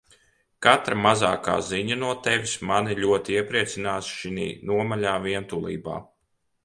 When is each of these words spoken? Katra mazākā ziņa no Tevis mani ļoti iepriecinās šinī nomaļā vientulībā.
Katra 0.65 0.95
mazākā 1.01 1.57
ziņa 1.67 1.97
no 2.03 2.09
Tevis 2.27 2.55
mani 2.71 2.97
ļoti 3.03 3.37
iepriecinās 3.37 4.09
šinī 4.15 4.49
nomaļā 4.71 5.15
vientulībā. 5.27 6.01